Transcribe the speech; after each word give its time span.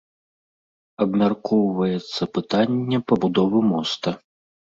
Абмяркоўваецца 1.03 2.21
пытанне 2.39 2.97
пабудовы 3.13 3.59
моста. 3.71 4.09